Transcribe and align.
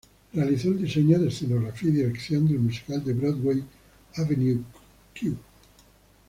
Realizó 0.33 0.69
el 0.69 0.79
diseño 0.79 1.19
de 1.19 1.27
escenografía 1.27 1.89
y 1.89 1.91
dirección 1.91 2.47
del 2.47 2.57
musical 2.57 3.03
de 3.03 3.13
Broadway 3.13 3.63
"Avenue 4.15 4.63
Q". 5.13 5.37